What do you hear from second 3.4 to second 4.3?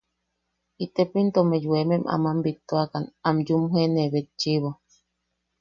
yumjoene